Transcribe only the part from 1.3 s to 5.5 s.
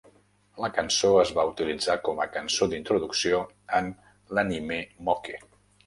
va utilitzar com a cançó d'introducció en l'anime Mokke.